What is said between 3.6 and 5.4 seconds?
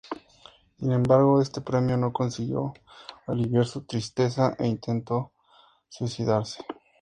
su tristeza e intentó